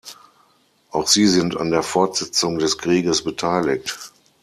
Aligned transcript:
Auch 0.89 1.05
sie 1.07 1.27
sind 1.27 1.55
an 1.57 1.69
der 1.69 1.83
Fortsetzung 1.83 2.57
des 2.57 2.79
Krieges 2.79 3.23
beteiligt. 3.23 3.95